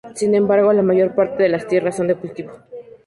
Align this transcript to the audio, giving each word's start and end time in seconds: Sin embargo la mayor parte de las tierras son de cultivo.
Sin 0.15 0.33
embargo 0.33 0.73
la 0.73 0.81
mayor 0.81 1.13
parte 1.13 1.43
de 1.43 1.49
las 1.49 1.67
tierras 1.67 1.97
son 1.97 2.07
de 2.07 2.15
cultivo. 2.15 2.53